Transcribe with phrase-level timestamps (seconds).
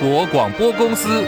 [0.00, 1.22] 国广播公司。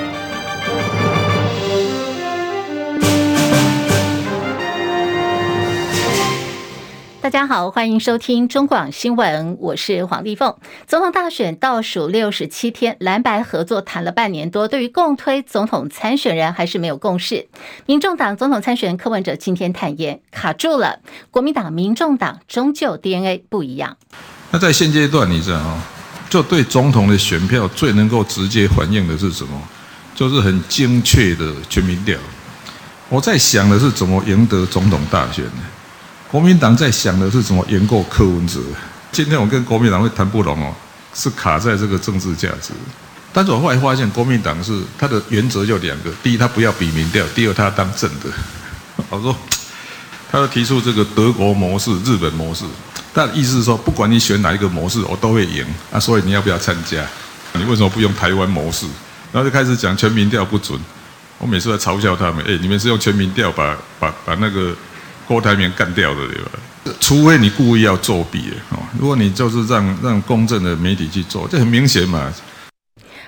[7.20, 10.56] 大家好，欢迎收听中广新闻，我是黄丽凤。
[10.86, 17.48] 总统大选倒数六十七天，蓝白合作谈了半年多，对于共推总统参选人还是没有共识。
[17.84, 23.98] 民众党总统参选人柯文哲今天坦言卡住了，国民党、民众党终究 DNA 不一样。
[24.50, 25.82] 那在现阶段，你知道吗？
[26.32, 29.50] 就对总统的选票最能够直接反映的是什么？
[30.14, 32.18] 就是很精确的全民调。
[33.10, 35.62] 我在想的是怎么赢得总统大选呢？
[36.30, 38.58] 国民党在想的是怎么赢过柯文哲。
[39.12, 40.72] 今天我跟国民党会谈不拢哦，
[41.12, 42.72] 是卡在这个政治价值。
[43.30, 48.30] 但是我后来发现，国民党是他的原则就两个：第一，他不要比民调；第二，他要当正的。
[49.10, 49.36] 我说，
[50.30, 52.64] 他要提出这个德国模式、日本模式，
[53.12, 56.00] 但意思是说，不管你选哪一个模式，我都会赢啊。
[56.00, 57.04] 所以你要不要参加？
[57.54, 58.86] 你为什么不用台湾模式？
[59.32, 60.78] 然后就开始讲全民调不准。
[61.38, 64.74] 我每次在嘲笑他们：哎，你们是用全民调把把把那个。
[65.24, 66.50] 郭台铭干掉的对吧？
[67.00, 68.78] 除非你故意要作弊哦。
[68.98, 72.30] 如果你就是让让公正的媒体去做，这很明显嘛。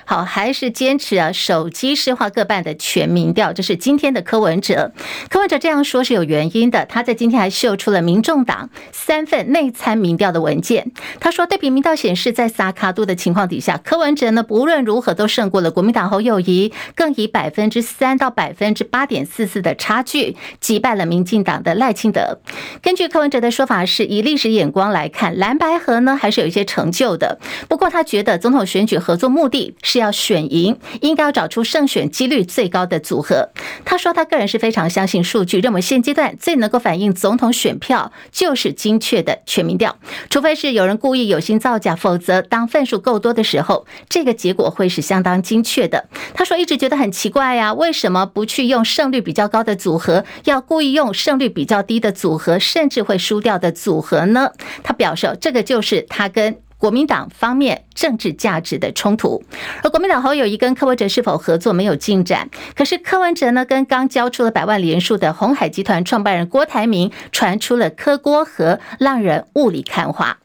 [0.07, 4.93] 好，还是坚持啊，手机市话各半的全民调，这是今天的柯文哲。
[5.29, 10.93] 柯文哲这样说是有原因的，他在今天还秀出了民众党三份内参民调的文件。
[11.21, 22.39] 他说，对比民调显示，在萨卡度的情况底下，柯文哲呢不论如何都胜过了国民党侯友谊，更以百分之三到百分之八点四四的差距击败了民进党的赖清德。
[22.83, 27.39] 根据柯文哲的说法，是以历史眼光来看，蓝白合呢还是有一些成就的。
[27.69, 33.51] 不过他觉得总统选举合作目的是要选赢，应该要找出胜选几率最高的组合。
[33.85, 39.97] 他说，他个人是非常相信数据，认为现阶段最能够反映总统选票就是精确的全民调。
[40.29, 46.09] 除非是有人故意有心造假，否则当份数够多的时候，这个结果会是相当精确的。
[46.35, 54.51] 他说，一直觉得很奇怪呀，为什么不去用胜率比较高的组合，要故意用胜率比较低的组合，甚至会输掉的组合呢？
[54.83, 56.64] 他表示，这个就是他跟。
[56.85, 59.43] 国民党方面政治价值的冲突，
[59.83, 62.51] 而国民党侯友谊跟柯文哲是否合作没有进展。
[62.77, 70.37] 可是柯文哲呢，跟刚交出了百万连数的鸿海集团创办人郭台铭传出了柯郭和，让人雾里看花。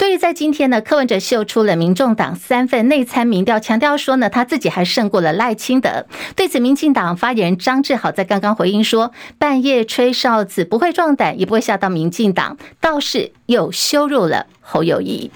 [0.00, 6.06] 对于在今天呢，柯文哲秀出了民众党三份内参民调，强调说呢，他自己还胜过了赖清德。
[6.34, 15.32] 对此，民进党发言人张志豪在刚刚回应说：“半夜吹哨子不会壮胆，也不会吓到民进党，倒是又羞辱了。”侯友谊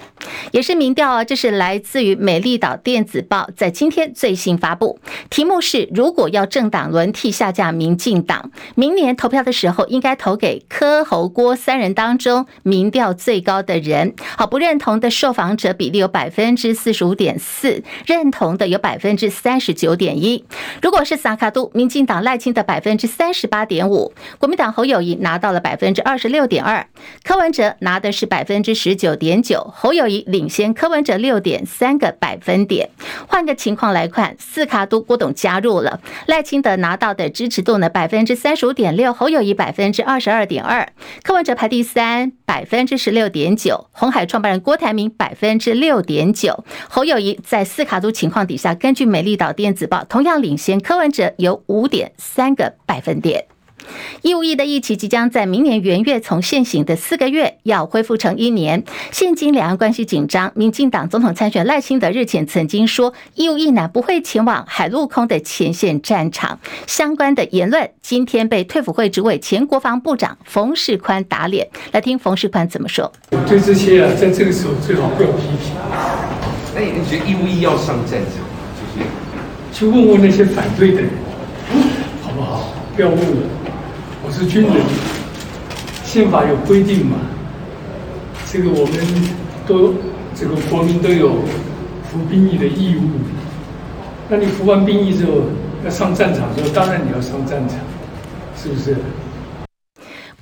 [0.52, 14.14] 也是民调啊，这是来自于美丽岛电子报，在今天最新发布，题目是：如果要政党轮替下架民进党，明年投票的时候应该投给柯侯郭三人当中民调最高的人。
[14.36, 20.44] 好，不认同的受访者比例有百分之四十五点四，认同的有百分之三十九点一。
[20.80, 26.86] 如果是萨卡都，民进党赖清德百分之三十八点五，国民党侯友谊拿到了百分之二十六点二，
[27.24, 32.90] 柯文哲拿的是百分之十九点九，侯友谊领先柯文哲六点三个百分点。
[33.26, 40.88] 换个情况来看，四卡都郭董加入了，赖清德拿到的支持度呢百分之三十五点六，侯友谊百分之二十二点二，
[41.24, 53.46] 柯文哲排第三百分之十六点九，红海创办人郭台铭百分之六点九，侯友谊在四卡都情况底下，根据美丽岛电子报同样领先柯文哲有五点三个百分点。
[54.22, 58.84] 义务役的役期即将在明年元月从现行的四个月要恢复成一年。
[59.10, 66.58] 现今两岸关系紧张，民进党总统参选赖清德日前曾经说，义务役男不会前往海陆空的前线战场。
[66.86, 71.68] 相关的言论今天被退辅会主委前国防部长冯世宽打脸。
[71.92, 75.74] 来听冯世宽怎么说：“我对这些啊，在这个时候最好不要批评。
[76.74, 78.42] 那你觉得义务役要上战场，
[78.74, 79.06] 就是
[79.72, 81.10] 去问问那些反对的人，
[82.22, 82.72] 好不好？
[82.96, 83.63] 不要问我。”
[84.26, 84.72] 我是军人，
[86.02, 87.16] 宪法有规定嘛？
[88.50, 88.96] 这个我们
[89.66, 89.92] 都
[90.34, 91.34] 这个国民都有
[92.10, 93.02] 服兵役的义务。
[94.28, 95.42] 那你服完兵役之后
[95.84, 97.78] 要上战场的时候，当然你要上战场，
[98.56, 98.96] 是不是？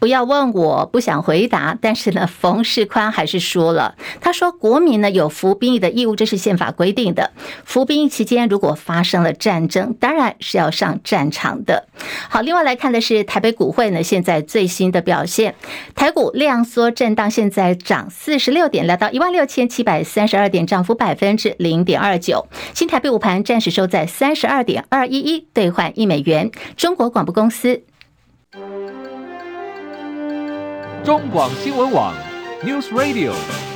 [0.02, 1.78] 不要问我，不想回答。
[1.80, 7.30] 但是呢，冯世宽还是说了，他说国民呢有服兵役的义务，这是宪法规定的。
[7.64, 11.86] 服兵役期间如果发生了战争，当然是要上战场的。
[12.28, 15.54] 好，另外来看的是台北股汇呢，现在最新的表现，
[15.94, 22.48] 台股量缩震荡，现在涨四十六点，来到一万六千七百三十二点，涨幅百分之零点二九。
[22.74, 26.50] 新台币午盘暂时收在三十二点二一一兑换一美元。
[26.76, 27.84] 中国广播公司。
[31.04, 32.14] 中广新闻网
[32.62, 33.71] ，News Radio。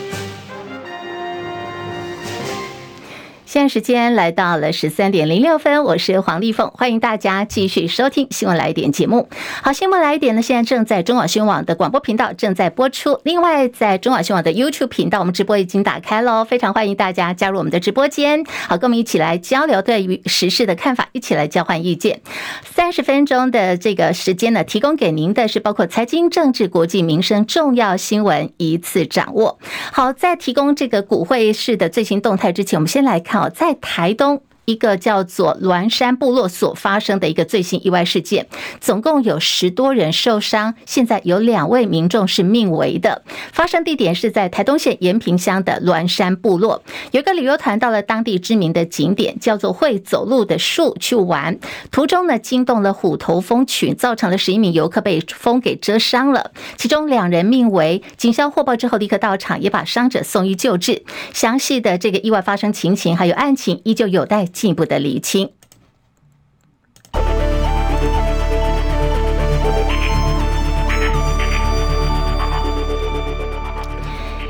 [3.56, 9.30] 现在时间来到了十三点零六分，我是黄丽凤，欢迎大家继续收听新闻来一点节目。
[9.62, 22.20] 好，新闻来一点呢，现在正在中广新闻网的广播频道正在播出，另外在中广新闻网的 YouTube 频道，我们直播已经打开喽，非常欢迎大家加入我们的直播间，好，跟我们一起来交流对于时事的看法，一起来交换意见。
[22.62, 29.58] 三十分钟的这个时间呢，提供给您的是包括财经、政治、国际、民生重要新闻一次掌握。
[29.92, 33.45] 好，在提供这个股汇市的最新动态之前，我们先来看。
[33.46, 34.42] 我，在台东。
[34.66, 38.46] 一个叫做鸾山部落所发生的一个最新意外事件，
[38.80, 43.22] 总共有十多人受伤，现在有两位民众是命危的。
[43.52, 46.82] 发生地点是在台东县延平乡的鸾山部落，
[47.12, 51.58] 有个旅游团到了当地知名的景点，叫做会走路的树去玩，
[51.92, 58.02] 途中呢惊动了虎头蜂群，造成了十一名游客被蜂给蛰伤了，其中两人命危。
[58.16, 61.04] 警消获报之后立刻到场，也把伤者送医救治。
[61.32, 64.44] 详细的这个意外发生情形还有案情，依旧有待。
[64.56, 65.50] 进一步的厘清。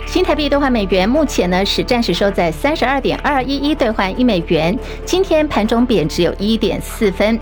[0.07, 7.39] 新台币兑换美元目前呢是暂时收在三十二点二一一兑换一美元，今天盘中贬值有一点四分，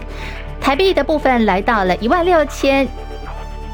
[0.58, 2.88] 台币的部分来到了一万六千。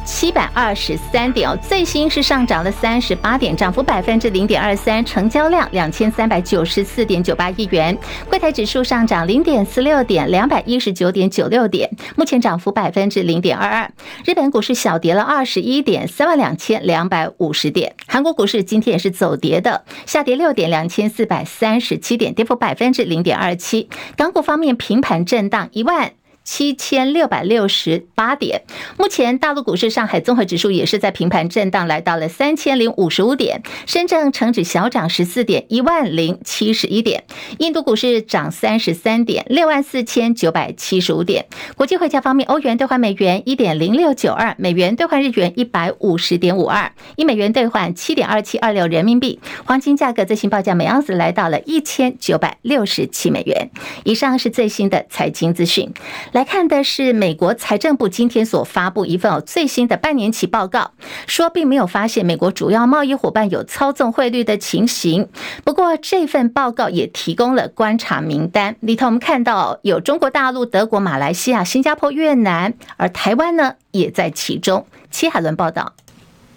[0.05, 7.97] 七百二十三点哦，最新是上涨了三十八点，涨幅百分之零点二三，成交量两千三百九十四点九八亿元。
[8.29, 13.91] 柜台指数上涨零点四六点，两百一十九点九六点，目前涨幅百分之零点二二。
[14.25, 17.95] 日本股市小跌了二十一点，三万两千两百五十点。
[18.07, 23.89] 韩国股市今天也是走跌的，下跌六点，两千四百三十七点，跌幅百分之零点二七。
[24.17, 26.13] 港股方面平盘震荡一万。
[26.51, 28.63] 七千六百六十八点，
[28.99, 33.63] 目前大陆股市上海综合指数也是在平盘震荡，来到了三千零五十五点。
[33.87, 37.23] 深圳成指小涨十四点，一万零七十一点。
[37.59, 41.47] 印度股市涨三十三点，六万四千九百七十五点。
[41.77, 49.39] 国际汇价方面，欧元兑换美元一点零六九二，美元兑换日元一百五十点五二，一美元兑换七点二七二六人民币。
[49.65, 53.71] 黄金价格最新报价每盎司来到了一千九百六十七美元。
[54.03, 55.89] 以上是最新的财经资讯。
[56.33, 60.93] 来来看的是美国财政部今天所发布一份最新的半年期报告，
[61.27, 65.29] 说并没有发现美国主要贸易伙伴有操纵汇率的情形。
[65.65, 74.87] 不过这份报告也提供了观察名单，里头我们看到有中国大陆、德国、马来西亚、新加坡、越南，而台湾呢也在其中。
[75.11, 75.93] 戚海伦报道。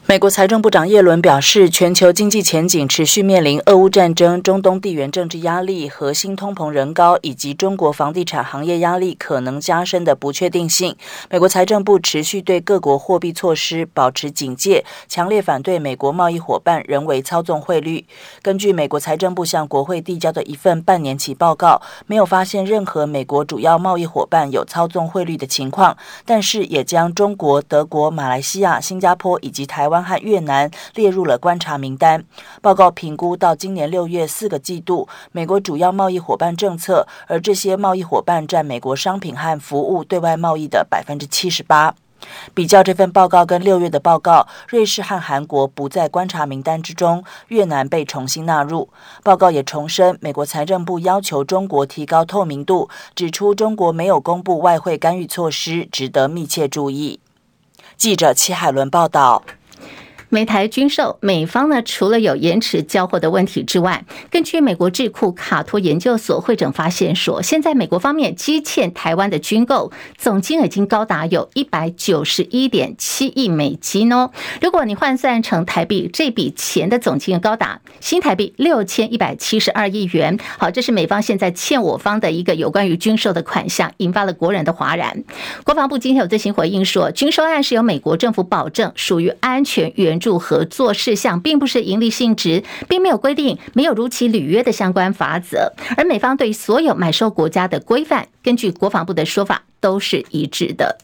[0.06, 10.94] 美国财政部长耶伦表示，全球经济前景持续面临俄乌战争、中东地缘政治压力、核心通膨仍高，以及中国房地产行业压力可能加深的不确定性。
[11.30, 18.06] 美国财政部持续对各国货币措施保持警戒，强烈反对美国贸易伙伴人为操纵汇率。
[18.42, 29.93] 根据美国财政部向国会递交的一份半年期报告，没有发现任何美国主要贸易伙伴有操纵汇率的情况，但是也将中国、德国、马来西亚、新加坡以及台湾。
[29.94, 32.26] 湾和越南列入了观察名单。
[32.62, 41.96] 报告评估到今年六月四个季度，美国主要贸易伙伴政策，而这些贸易伙伴占美国商品和服务对外贸易的百分之七十八。
[42.54, 48.88] 比较这份报告跟六月的报告，瑞士和韩国不在观察名单之中，越南被重新纳入。
[49.24, 57.20] 报告也重申，美国财政部要求中国提高透明度，指出中国没有公布外汇干预措施，值得密切注意。
[57.98, 59.44] 记者齐海伦报道。
[60.34, 74.32] 美台军售，美方呢除了有延迟交货的问题之外，根据美国智库卡托研究所会诊发现说，现在美国方面积欠台湾的军购总金额已经高达有一百九十一点七亿美金哦。
[74.60, 80.40] 如果你换算成台币，这笔钱的总金额高达新台币六千一百七十二亿元。
[80.58, 85.24] 好，这是美方现在欠我方的一个有关于军售的款项，引发了国人的哗然。
[85.64, 100.98] 国防部今天有最新回应说，军售案是由美国政府保证，属于安全援助合作事项并不是盈利性质，并没有规定没有如期履约的相关法则，而美方对所有买受国家的规范，根据国防部的说法，都是一致的。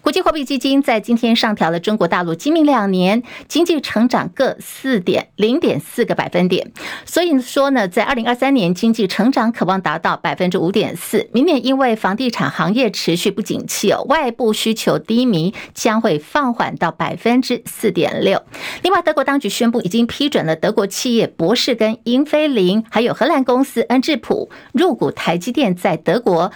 [0.00, 6.72] 国际货币基金在今天上调了中国大陆今明两年经济成长各四点零点四个百分点，
[7.04, 11.28] 所以说呢，在二零二三年经济成长可望达到百分之五点四。
[11.32, 18.42] 明年因为房地产行业持续不景气哦，外部需求低迷，将会放缓到百分之四点六。
[18.82, 26.52] 另外，德国当局宣布已经批准了德国企业博世跟英飞凌，还有荷兰公司恩智浦入股台积电在德国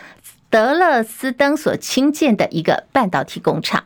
[0.50, 3.84] 德勒斯登所新建的一个半导体工厂。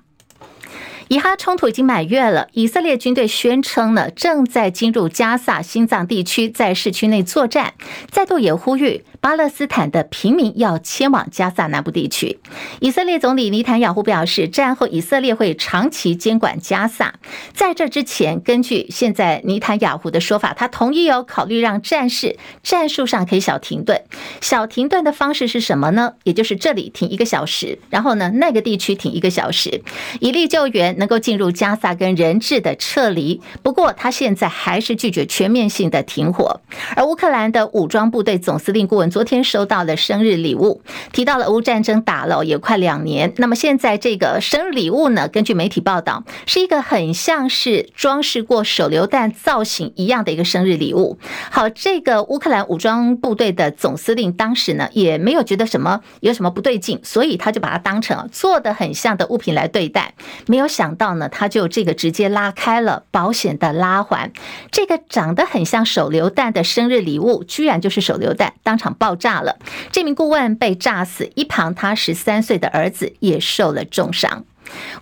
[1.08, 7.74] 以哈冲突已经满月了，以色列军队宣称呢，正在进入加萨心脏地区，在市区内作战，
[8.12, 12.38] 再度也呼吁巴勒斯坦的平民要迁往加萨南部地区。
[12.80, 17.14] 以色列总理尼坦雅胡表示，战后以色列会长期监管加萨。
[17.54, 24.02] 在这之前，根据现在尼坦雅胡的说法，他同意有考虑让战士战术上可以小停顿。
[24.40, 26.14] 小停顿的方式是什么呢？
[26.24, 29.82] 也就是这里停一个小时，然后呢，那个地区停一个小时，
[30.20, 30.90] 以利救援。
[31.00, 36.60] 能够进入加萨跟人质的撤离，不过他现在还是拒绝全面性的停火。
[36.94, 43.32] 而乌克兰的武装部队总司令顾问昨天收到了生日礼物，提到了俄乌战争打了也快两年。
[43.38, 45.26] 那么现在这个生日礼物呢？
[45.26, 51.18] 根据媒体报道，是一个很像是装饰过手榴弹造型一样的一个生日礼物。
[51.50, 60.14] 好，这个乌克兰武装部队的总司令当时呢也没有觉得什么有什么不对劲，所以他就把它当成做得很像的物品来对待，
[60.46, 60.90] 没有想。
[61.00, 64.32] 到呢，他就这个直接拉开了保险的拉环，
[64.70, 69.59] 这个长得很像手榴弹的生日礼物，居然就是手榴弹，当场爆炸了。
[69.90, 74.45] 这名顾问被炸死，一旁他十三岁的儿子也受了重伤。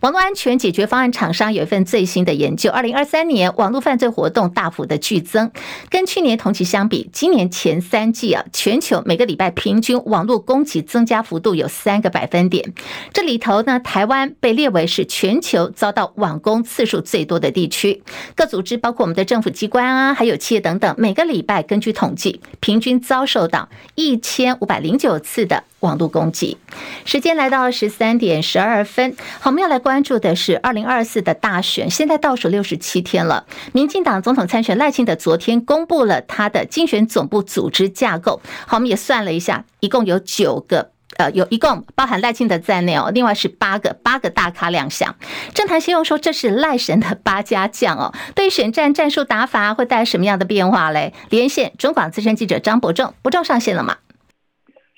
[0.01, 5.51] 网络安全解决方案厂商有一份最新的研究，二零二三年网络犯罪活动大幅的剧增，
[5.91, 12.73] 跟去年同期相比，今年前三季啊，全球每个礼拜平均网络攻击增加幅度有三个百分点。
[13.13, 18.03] 这里头呢，台湾被列为是全球遭到网攻次数最多的地区。
[18.35, 26.57] 各组织包括我们的政府机关啊，还有企业等等，每个礼拜根据统计，平均遭受到一千五百零九次的网络攻击。
[27.05, 29.49] 时间来到十三点十二分，好。
[29.49, 33.47] 我们要来关注的是二零二四的大选，现在倒数六十七天了。
[33.73, 38.41] 民进党总统参选赖清德昨天公布了他的竞选总部组织架构。
[38.67, 45.17] 好，我们也算了一下，一共有九个，呃，有一共包含赖清德在内哦，另外是八个八个大咖亮相。
[45.55, 48.13] 政坛形容说这是赖神的八家将哦。
[48.35, 51.15] 对选战战术打法会带来什么样的变化嘞？
[51.31, 53.97] 连线中广资深记者张伯仲，伯仲上线了吗？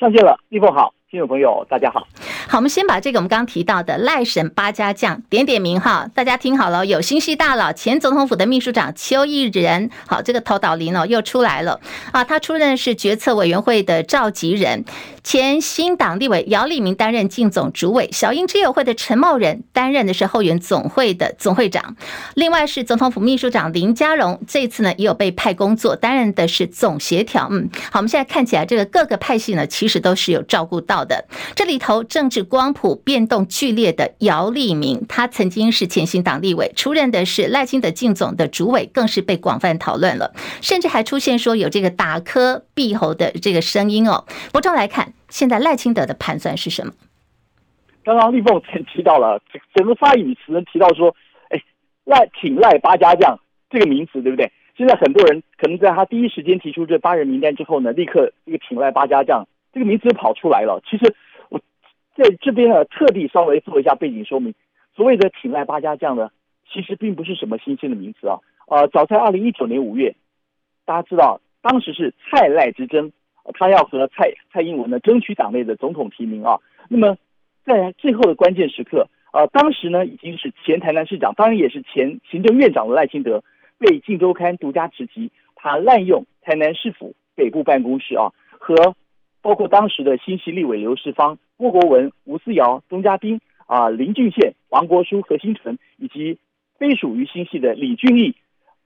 [0.01, 0.95] 上线了，立峰好。
[1.11, 2.07] 听众朋友，大家好。
[2.47, 11.81] 好，我们先把这个我们刚刚提到的赖神八家将点点名哈，大家听好了，有新系大佬前总统府的秘书长邱毅仁，好，这个头岛林哦又出来了
[12.13, 14.85] 啊，他出任是决策委员会的召集人。
[15.23, 21.97] 前新党立委姚立明担任竞总主委，小英之友会的陈茂仁担任的是后援总会的总会长，
[22.35, 27.49] 另外是总统府秘书长林佳龙，这次呢也有被派工作，担任的是总协调。
[27.51, 31.27] 嗯，好，我们现在看起来这个各个派系呢，其实都是有照顾到的。
[31.55, 44.25] 这里头政治光谱变动剧烈的姚立明，他曾经是前新党立委，出任的是赖清德竞总的主委，更是被广泛讨论了，甚至还出现说有这个打柯毙侯的这个声音哦。
[44.53, 45.13] 不中来看。
[45.31, 46.93] 现在赖清德的盘算是什么？
[48.03, 49.41] 刚刚立凤曾提到了
[49.73, 51.15] 整个发语词提到说，
[51.51, 51.63] 哎，
[52.05, 53.39] 赖挺赖八家将
[53.71, 54.51] 这个名词，对不对？
[54.77, 60.83] 现在很多人可能在他第一时间提出这八人名单之后呢，立刻这个挺赖八家将这个名词跑出来了。
[60.89, 61.15] 其实
[61.49, 61.59] 我
[62.17, 64.55] 在这边呢，特地稍微做一下背景说明。
[64.95, 66.31] 所谓的挺赖八家将呢，
[66.73, 68.39] 其实并不是什么新鲜的名词啊。
[68.69, 70.15] 呃，早在二零一九年五月，
[70.85, 73.13] 大家知道当时是蔡赖之争。
[73.55, 77.17] 他要和蔡蔡英文呢争取党内的总统提名啊，那么
[77.65, 83.43] 在最后的关键时刻，呃，当时呢已经是前台南市长，当然也是前行政院长的赖清德，
[83.79, 88.95] 被《镜周刊》独家直击，他滥用台南市府北部办公室啊，和
[89.43, 96.39] 包括当时的新系立委刘世芳、郭国文、吴思瑶、钟嘉宾啊、林俊宪、王国书、何新成，以及
[96.79, 98.35] 非属于新系的李俊毅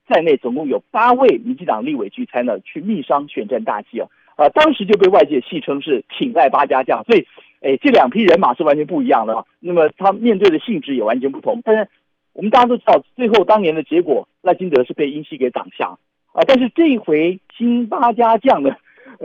[0.07, 4.07] 在内，总共有八位民进党立委聚餐呢，去密商选战大计啊。
[4.35, 7.25] 啊，当时就被外界戏称是挺赖八家将，所以，
[7.61, 9.45] 哎，这两批人马是完全不一样的啊。
[9.61, 11.61] 那么他面对的性质也完全不同。
[11.63, 11.87] 但是
[12.33, 15.97] 我们大家都知道，最后当年的结果，赖清德是被英系给挡下
[16.33, 16.43] 啊。
[16.45, 18.75] 但是这一回新八家将呢，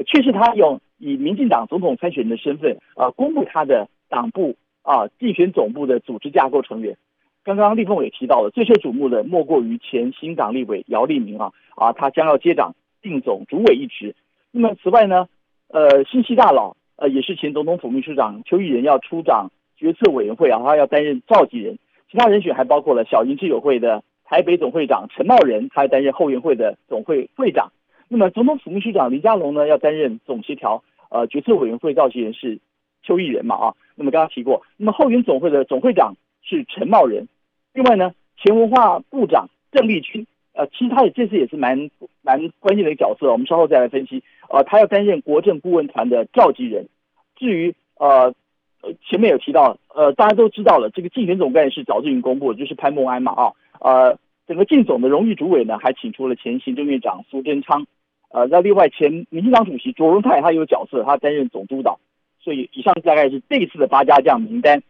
[0.06, 6.96] 却是他用以民进党总统参选人的身份啊，公布他的党部啊竞选总部的组织架构成员。
[7.42, 14.14] 刚刚立峰也提到了，最受瞩目的莫过于前新党立委姚立明啊啊，他将要接掌定总主委一职。
[14.52, 15.26] 那么此外呢，
[15.68, 21.78] 呃，新系大佬，呃，也是前总统府秘书长邱义仁要出掌决策委员会啊，他要担任召集人。
[22.10, 27.72] 其他人选还包括了小英智友会的台北总会长陈茂仁，他要担任后援会的总会会长。
[28.08, 32.58] 那么总统府秘书长林佳龙呢，要担任总协调，呃，决策委员会召集人是
[33.02, 33.74] 邱毅仁嘛啊。
[33.94, 37.28] 那么刚刚提过，那么后援总会的总会长是陈茂仁。
[37.74, 40.26] 另外呢，前文化部长郑丽君。
[40.52, 41.90] 呃，其实他也这次也是蛮
[42.22, 44.24] 蛮关键的一个角色，我们稍后再来分析。
[44.48, 46.88] 呃，他要担任国政顾问团的召集人。
[47.36, 48.34] 至于呃
[48.82, 57.86] 呃前面有提到，呃大家都知道了，这个竞选总干事早就已经公布了，就是潘孟安嘛啊，呃整个竞总的荣誉主委呢还请出了前行政院长苏贞昌，
[58.30, 62.00] 呃那另外前民进党主席卓荣泰他有角色，他担任总督导，
[62.40, 64.82] 所以以上大概是这一次的八家将名单。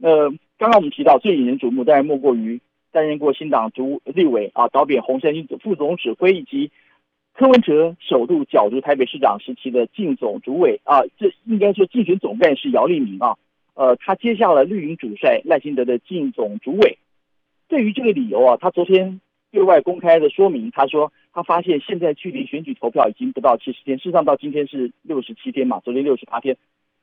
[0.00, 2.60] 呃刚刚我们提到最引人瞩目，当然莫过于
[2.92, 6.70] 担任过新党主立委啊，导扁红衫军副总指挥以及。
[7.36, 13.34] 柯文哲首度角逐台北市长时期的竞总主委啊，这应该说竞选总干事姚立明啊，
[13.74, 16.96] 呃，他接下了绿营主帅赖清德的竞总主委。
[17.66, 19.20] 对于这个理由啊，他昨天
[19.50, 26.56] 对外公开的说明，他说他发现现在距离选举投票已经不到七十天，事实上到今天是六十七天嘛，昨天六十八天，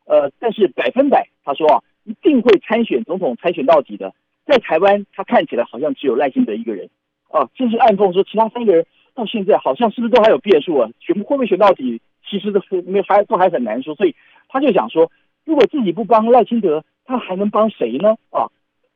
[0.06, 4.14] 呃，但是百分百他说啊，一定会参选总统，参选到底的。
[4.46, 6.90] 在台湾，他看起来好像只有赖清德一个人
[7.30, 8.86] 啊，甚至暗讽说其他三个人。
[9.14, 10.90] 到现在好像是不是都还有变数啊？
[11.02, 13.94] 选会不会选到底，其实都没还都还很难说。
[13.96, 14.16] 所以
[14.48, 15.12] 他就想说，
[15.44, 18.16] 如果自己不帮赖清德，他还能帮谁呢？
[18.30, 18.48] 啊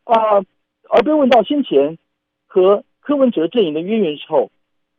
[0.05, 0.41] 啊！
[0.89, 1.97] 而被问到先前
[2.47, 4.49] 和柯文哲阵营的渊源之后，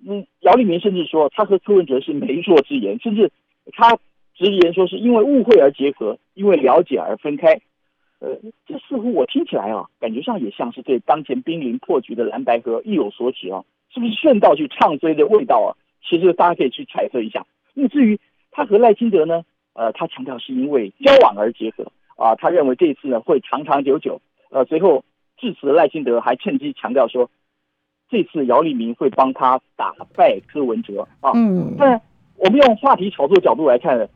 [0.08, 3.30] 嗯，姚立明甚至说他和柯文哲是媒妁之言，甚至
[3.72, 3.98] 他
[4.34, 7.60] 直言说是因为误会而结合，因为了解而分开。
[8.20, 13.64] 呃，这似乎我听起来啊，感觉上也像是对当前濒临破局的蓝白合意有所指啊。
[13.92, 15.68] 是不是顺道去唱衰的味道啊？
[16.08, 17.46] 其实大家可以去揣测一下。
[17.74, 18.18] 那么至于
[18.50, 19.44] 他和赖清德呢？
[19.74, 21.84] 呃，他强调是因为交往而结合
[22.16, 24.20] 啊，他认为这一次呢会长长久久。
[24.50, 25.04] 呃，随后
[25.36, 27.30] 致辞赖清德还趁机强调说，
[28.10, 31.32] 这次姚立明会帮他打败柯文哲啊。
[31.34, 31.74] 嗯。
[31.78, 32.00] 但
[32.36, 34.08] 我们用话题炒作角度来看，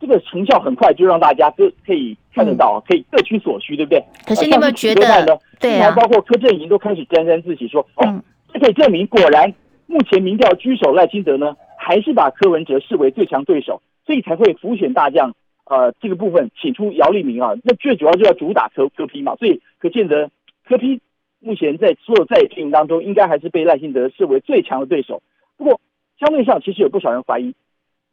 [0.00, 4.04] 这个成效很快就让大家都可以看得到，可以各取所需，对不对？
[4.26, 5.40] 可是你有没有觉得？
[5.60, 5.94] 对啊。
[5.94, 8.06] 包括柯震营都开始沾沾自喜说，哦。
[8.06, 9.52] 嗯这可以证明，果然
[9.86, 15.34] 目前民调居首赖清德呢，还是把柯文哲视为最强对手，所以才会浮选大将。
[15.66, 20.30] 呃，这个部分请出姚立明啊，那最主要就要主打柯柯批嘛，所以可见得
[20.66, 20.98] 柯 P
[21.40, 25.22] 目前在所有在野阵营当中，应该还是被赖清德视为最强的对手。
[25.56, 25.80] 不过
[26.18, 27.54] 相对上，其实有不少人怀疑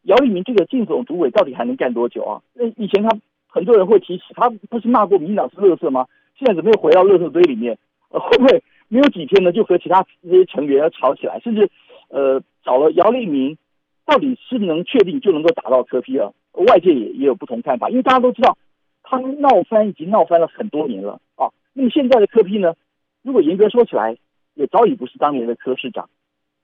[0.03, 2.41] 姚立明这个竞总主委到底还能干多久啊？
[2.53, 3.09] 那以前他
[3.47, 6.05] 很多人会提起，他不是骂过民进党是垃圾吗？
[6.37, 7.77] 现在怎么又回到垃圾堆里面？
[8.09, 8.63] 呃，会不会？
[8.87, 11.67] 没有几天呢，就和其他这些成员要吵起来，甚至，
[12.09, 13.57] 呃，找了姚立明，
[14.05, 16.31] 到底是能确定就能够打到柯 P 了？
[16.51, 18.55] 外界也也有不同看法，因为大家都知道，
[19.01, 21.49] 他闹翻已经闹翻了很多年了啊。
[21.73, 22.75] 那么现在的柯 P 呢，
[23.25, 24.15] 如果严格说起来，
[24.53, 26.07] 也早已不是当年的柯市长。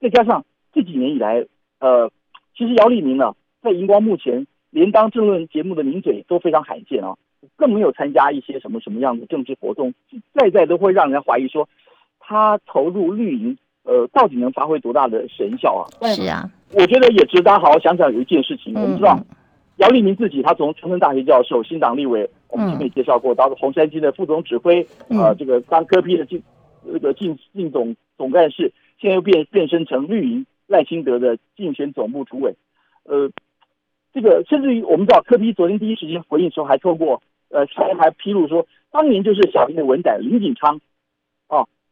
[0.00, 1.44] 再加上这几年以来，
[1.80, 2.08] 呃，
[2.56, 7.16] 其实姚立明呢，在荧光幕前连当政论节目的名嘴都非常罕见啊，
[7.56, 9.92] 更没有参加一些什么什么样的政治活动，
[10.32, 11.68] 在在都会让人怀疑说。
[12.24, 15.90] 他投入绿营，呃，到底能发挥多大的神效啊？
[16.14, 18.10] 是啊，我觉得也值得大家好好想想。
[18.12, 19.18] 有一件事情，嗯、我们知道，
[19.82, 26.40] 姚立明自己，他从长春大学教授、新党立委，我们前面也介绍过，当红山军的副总指挥，嗯、呃，这个当柯 P 的进
[26.84, 32.54] 那个进进总总干事，现在又变变身成绿营赖清德的竞选总部主委，
[33.04, 33.28] 呃，
[34.14, 40.80] 这个甚至于我们知道，柯 P 昨天第一时间回应的时候，还透过呃，还还披露说，当年就是小英的文仔林锦昌。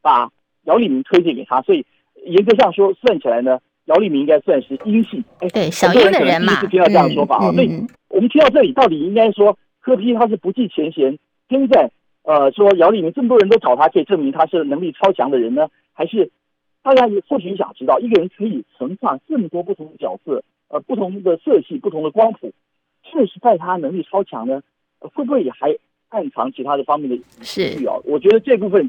[0.02, 0.30] 把
[0.62, 1.84] 姚立明推荐给他，所以
[2.24, 5.22] 严格上说，算起来呢，姚立明应该算是英系。
[5.40, 7.52] 哎，对，小英的人嘛，第一次听到这样的说法啊。
[7.52, 11.90] 所以我们听到这里，到底应该说柯 P 他是不计前嫌，现在
[12.22, 15.68] 呃说姚立明这么多人都找他，可以证明他是能力超强的人呢？
[15.92, 16.30] 还是
[16.82, 22.52] 大家也或许想知道，一个人可以横跨这么多不同的角色，呃，不同的色系，不同的光谱，
[23.02, 24.62] 确实在他能力超强呢？
[25.00, 25.76] 会不会也还
[26.10, 27.98] 暗藏其他的方面的是啊？
[28.04, 28.88] 我觉得这部分。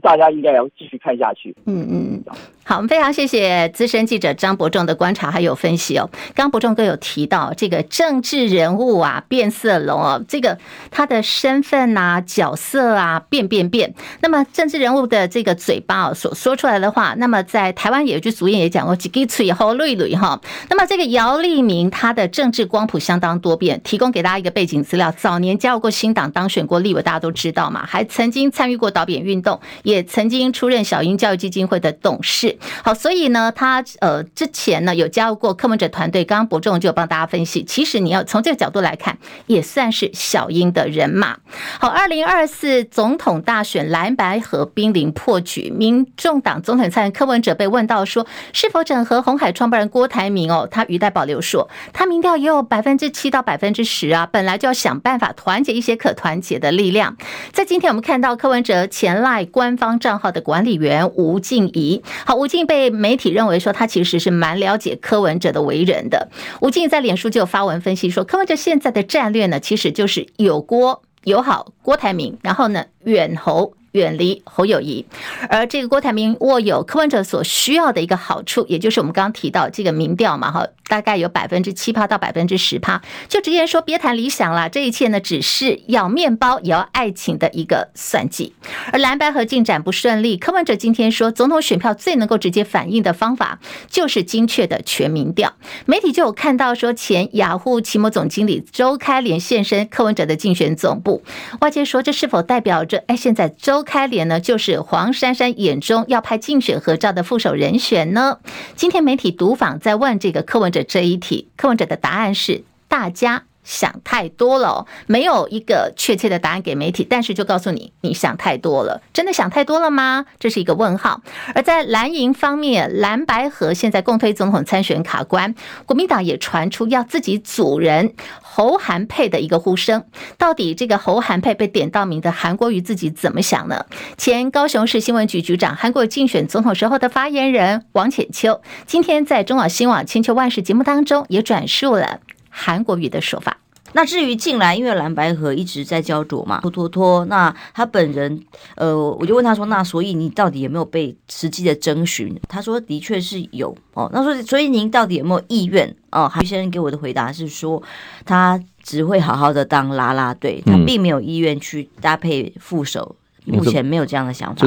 [0.00, 1.54] 大家应该要继续看下去。
[1.66, 2.24] 嗯嗯嗯，
[2.64, 6.08] 好，我们非常谢谢资深记者张伯仲的观察还有分析哦。
[6.32, 10.56] 刚伯仲哥有提到这个政治人物啊，变色龙哦，这个
[10.92, 13.92] 他的身份啊、角色啊变变变。
[14.20, 20.40] 那么政治人物的这个嘴巴哦，所说出来的话，那么在台湾有一句俗谚也讲过，几滴嘴后累累哈。
[20.70, 29.60] 那么这个姚立明他的政治光谱相当多变，提供给大家一个背景资料：早年加入过新党，当选过立委，大家都知道嘛，还曾经参与过导扁运动。
[29.82, 32.51] 也曾经出任小英教育基金会的董事，
[32.82, 36.24] 好，所以呢，他呃之前呢有加入过柯文哲团队。
[36.24, 41.36] 刚刚伯仲就帮大家分析，其实你要从这个角度来看，也算是小英的人马。
[41.78, 57.16] 好，二零二四总统大选蓝白合濒临破局，民众党总统参柯文哲被问到说是否整合红海创办人郭台铭哦，他语带保留说，他民调也有百分之七到百分之十啊，本来就要想办法团结一些可团结的力量。
[57.52, 59.44] 在今天我们看到柯文哲前赖。
[59.44, 66.28] 官方账号的管理员吴静怡，好，吴静被媒体认为说他其实是蛮了解柯文哲的为人的。
[66.60, 73.74] 吴静在脸书就发文分析说，柯文哲现在的战略呢，其实就是有锅友好郭台铭，然后呢远侯。
[73.92, 75.04] 远离侯友谊，
[75.48, 88.54] 而这个郭台铭握有柯文哲所需要的一个好处，也就是我们刚刚提到这个民调嘛，哈，大概有百分之七趴到百分之十趴，就直接说别谈理想了，这一切呢只是要面包也要爱情的一个算计。
[88.92, 95.52] 而蓝白合进展不顺利，柯文哲今天说，总统选票最能够直接反映的方法就是精确的全民调。
[95.84, 101.22] 媒体就有看到说，前雅虎奇摩总经理周开廉现身柯文哲的竞选总部，
[101.60, 108.38] 外界说这是否代表着，哎，现在周开脸呢，就是黄珊珊眼中要拍竞选合照的副手人选呢。
[108.76, 120.26] 今天媒体读访在问这个柯文哲这一题，柯文哲的答案是大家想太多了，没有一个确切的答案给媒体，但是就告诉你，你想太多了，真的想太多了吗？
[120.38, 121.20] 这是一个问号。
[121.54, 125.54] 而在蓝营方面，蓝白合现在共推总统参选卡关，
[125.86, 130.04] 国民党也传出要自己组人侯韩配的一个呼声。
[130.36, 133.86] 到底这个侯韩配被点到名的韩国瑜自己怎么想呢？
[134.16, 142.20] 前高雄市新闻局局长、韩国竞选总统时候的发言人王浅秋，今天在中广新网千秋万世节目当中也转述了。
[142.52, 143.56] 韩国语的说法。
[143.94, 147.26] 那至于近来，因为蓝白河一直在焦灼嘛，拖拖拖。
[147.26, 148.42] 那他本人，
[148.74, 157.82] 呃，我就问他说：“那所以你到底有没有被实际的征询？”他说：“的确是有哦。”那说：“所以您到底有没有意愿？”哦，韩先生给我的回答是说，
[158.24, 164.66] 他只会好好的当啦啦队，他并没有意愿去搭配副手，目前没有这样的想法。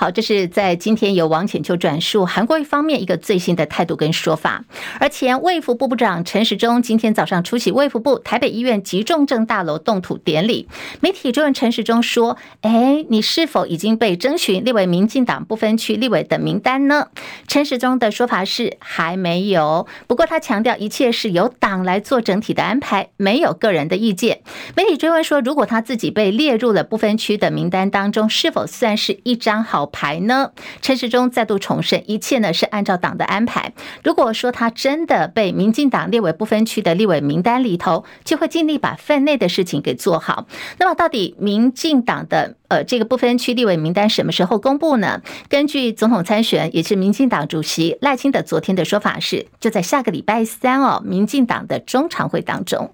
[0.00, 4.64] 好，这是在今天由王浅秋转述韩国瑜方面一个最新的态度跟说法。
[5.00, 10.68] 而前卫福部部长陈时中今天早上出席卫福部台北医院急重症大楼动土典礼，
[11.00, 17.08] 媒体追问陈时中说：“哎，你是否已经被征询列为民进党不分区立委的名单呢？”
[17.48, 24.42] 陈时中的说法是还没有，不过他强调一切是由党来做整体的安排，没有个人的意见。
[24.76, 30.52] 媒体追问说：“如果他自己被列入了不分区的名单当中，是否算是一张好牌呢？
[30.80, 33.72] 陈时中再度重申，一切呢是按照党的安排。
[34.04, 40.46] 如果说他真的被民进党列为不分区的立委名单里头，就会尽力把分内的事情给做好。
[40.78, 45.20] 那么，到底民进党的呃这个不分区立委名单什么时候公布呢？
[45.48, 52.92] 根据总统参选也是民进党主席赖清德昨天的说法是，就在下个礼拜三哦，民进党的中常会当中。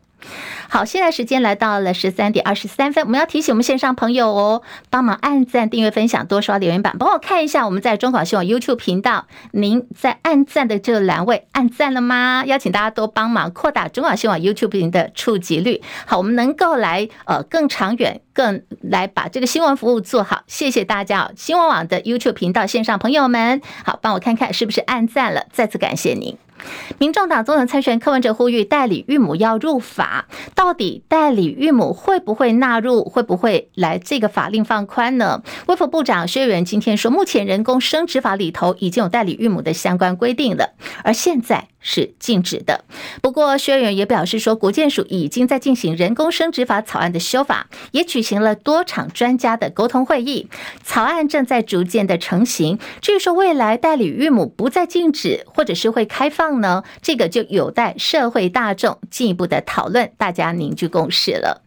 [0.68, 12.44] 好，现在时间来到了十三点二十三分，我们要提醒我们线上朋友哦，帮忙按赞、订阅、分享、多刷留言板，帮我看一下我们在中广新闻 YouTube 频道，您在按赞的这个栏位按赞了吗？
[12.46, 20.42] 邀请大家多帮忙扩大中广新闻 YouTube 频道的触及率，好，我们能够来呃更长远、更来把这个新闻服务做好。
[20.46, 26.36] 谢谢大家哦，新闻网的 YouTube 频道线上朋友们，好，帮我看看是不是按赞了，再次感谢您。
[26.98, 33.04] 民众党总统参选柯文哲呼吁代理育母要入法，到底代理育母会不会纳入？
[33.04, 35.42] 会不会来这个法令放宽呢？
[35.66, 41.68] 卫副部长薛元今天说，目前人工生殖法里头已经有代理育母的相关规定了，而现在。
[41.84, 42.84] 是禁止的。
[43.22, 50.48] 不过，薛远也表示说，国建署已经在进行人工生殖法草案的修法，也举行了多场专家的沟通会议，
[50.82, 52.78] 草案正在逐渐的成型。
[53.00, 56.82] 至于说未来代理孕母不再禁止，或者是会开放呢？
[57.02, 61.60] 这个就有待社会大众进一步的讨论，大家凝聚共识了。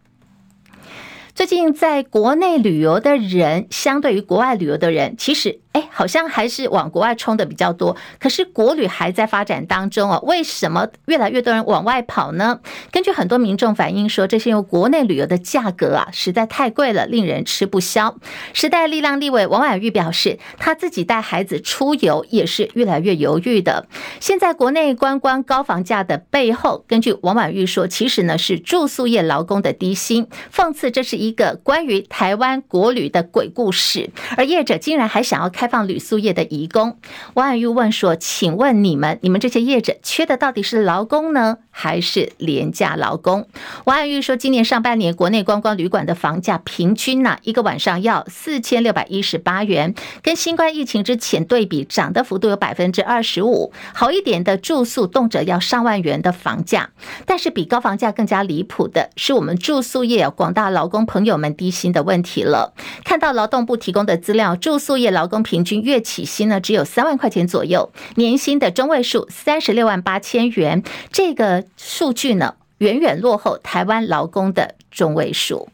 [1.35, 5.59] 最近在国内旅游的人，相对于国外旅游的人，其实。
[5.77, 10.19] 哎，好像还是往国外冲的比较多，可是国旅还在发展当中哦。
[10.25, 12.61] 为什么越来越多人往外跑呢？
[12.89, 18.15] 根据很多民众反映说，这是因为国内旅游的价格啊实在太贵了，令人吃不消。
[18.53, 23.85] 时代力量立委王婉玉表示，他自己带孩子出游也是越来越犹豫的。
[24.19, 35.66] 现在国内观光高房价的背后，根据王婉玉说，其实呢是住宿业劳工的低薪，讽刺这是一个关于台湾国旅的鬼故事，而业者竟然还想要开。
[35.67, 36.97] 放铝塑业的移工，
[37.33, 43.47] 王婉玉问说：“请问你们，你们这些业者缺的到底是劳工呢，还是廉价劳工？”
[43.85, 53.71] 王婉玉说：“今年上半年国内观光旅馆的房价平均呢，一个晚上要四千六百一十八元，跟新冠疫情之前对比，涨的幅度有百分之二十五。
[53.93, 56.89] 好一点的住宿，动辄要上万元的房价。
[57.25, 62.73] 但是比高房价更加离谱的是，我们住宿业广大劳工朋友们低薪的问题了。
[63.05, 65.37] 看到劳动部提供的资料，住宿业劳工。
[65.47, 75.69] 平均月起薪呢，只有三万块钱左右，年薪的中位数三十六万八千元，这个数据呢，远远落后台湾劳工的中位数。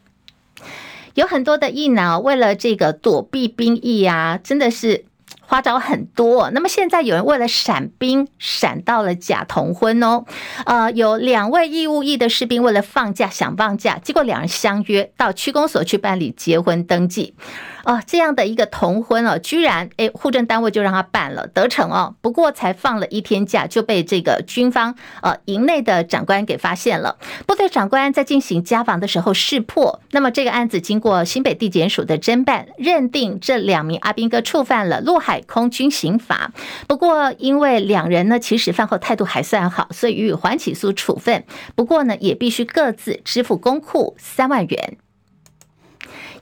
[1.14, 5.06] 有很多的役男为了这个躲避兵役啊，真的是
[5.42, 6.50] 花招很多。
[6.50, 10.26] 那么现在有人为了闪兵，闪到了假同婚哦。
[10.66, 17.36] 呃，有两位义务役的士兵为了放假想放假，结果两人相约到区公所去办理结婚登记。
[17.84, 22.16] 哦，这样的一个同婚哦，居然诶，户政单位就让他办了，得逞哦。
[22.22, 27.18] 不过才放了一天假，就被这个军方呃营内的长官给发现了。
[27.46, 36.54] 部队长官在进行家访的时候识破，那么这个案子经过新北地检署的侦办，认定这两名阿兵哥触犯了陆海空军刑法。
[36.88, 41.44] 不过因为两人呢其实饭后态度还算好，所以予以缓起诉处分。
[41.76, 44.98] 不过呢也必须各自支付公库三万元。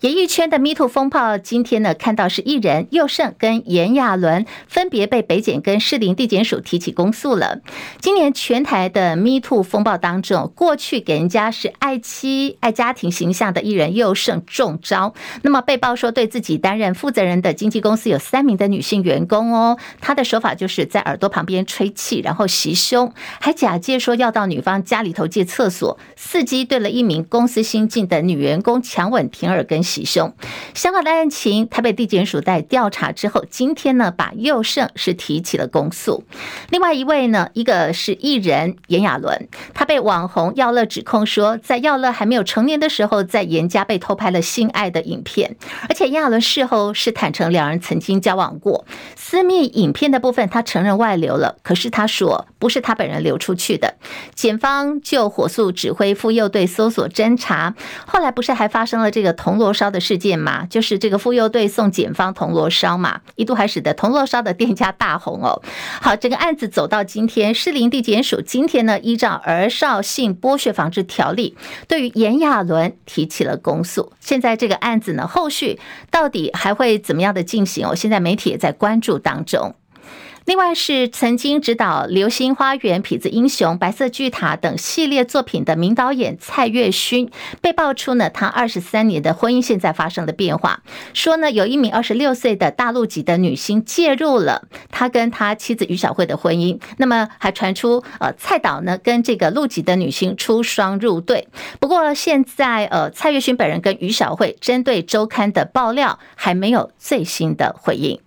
[0.01, 7.59] 演艺圈的 MeToo 风暴，今天呢看到是艺人佑胜跟炎亚纶分别被北检跟士林地检署提起公诉了。
[7.99, 29.81] 今年全台的 MeToo 风暴当中，过去给人家是爱妻爱家庭形象的艺人佑胜中招，那么被曝说对自己担任负责人的经纪公司有三名的女性员工哦，他的手法就是在耳朵旁边吹气，然后袭胸，还假借说要到女方家里头借厕所，伺机对了一名公司新进的女员工强吻停耳跟。
[29.81, 30.33] 袭胸，
[30.73, 36.23] 相关的案情，台北地检署在调查之后，今天呢，把宥胜是提起了公诉。
[36.69, 45.55] 另外一位呢，一个是艺人炎亚纶，他被网红耀乐指控说，在耀乐还没有成年的时候，在严家被偷拍了性爱的影片，
[45.89, 48.85] 而且炎亚纶事后是坦承两人曾经交往过。
[49.15, 53.95] 私密影片的部分，他承认外流了，可是他说不是他本人流出去的。
[54.35, 65.63] 检方就火速指挥妇幼队搜索侦查，后来不是还发生了这个铜锣烧的事件嘛，就是这个妇幼队送检方铜锣烧嘛，一度还使得铜锣烧的店家大红哦。
[65.99, 74.13] 好，这个案子走到今天，士林地检署今天呢，依照儿少性剥削防治条例，对于炎亚纶提起了公诉。
[74.19, 75.79] 现在这个案子呢，后续
[76.11, 77.95] 到底还会怎么样的进行哦？
[77.95, 79.73] 现在媒体也在关注当中。
[80.45, 87.29] 另外是曾经执导《流星花园》《痞子英雄》《白色巨塔》等系列作品的名导演蔡岳勋，
[87.61, 90.81] 被爆出呢，他二十三年的婚姻现在发生了变化，
[91.13, 101.47] 说呢，有一名二十六岁的大陆籍的女星介入了他跟他妻子于小慧的婚姻，那么还传出呃蔡导呢跟这个陆籍的女星出双入对，
[101.79, 108.19] 不过现在呃蔡岳勋本人跟于小慧针对周刊的爆料还没有最新的回应。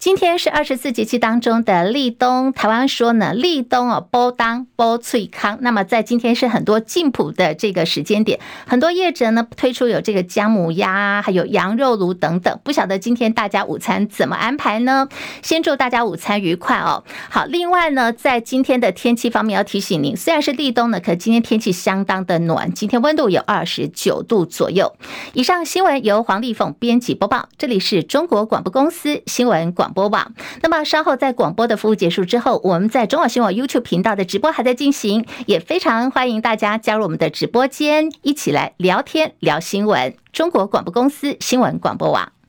[0.00, 5.58] 今天是二十四节气当中的立冬，台湾说呢，立冬哦，包当包脆康。
[5.60, 12.58] 那么在今天是很多进补的这个时间点，很多业者呢推出有这个姜母鸭，还有羊肉炉等等。
[12.64, 15.06] 不晓得今天大家午餐怎么安排呢？
[15.42, 17.04] 先祝大家午餐愉快哦。
[17.28, 24.94] 好，另外呢，在今天的天气方面要提醒您，虽然是立冬呢，可今天天气相当的暖，今天温度有二十九度左右。
[25.34, 29.89] 以上新闻由黄丽凤编辑播报，这里是中国广播公司新闻广。
[29.92, 40.14] 播网，那么稍后在广播的服务结束之后，我们在中广新闻 YouTube 频道的直播还在进行，也非常欢迎大家加入我们的直播间，一起来聊天聊新闻。
[40.32, 42.39] 中国广播公司新闻广播网。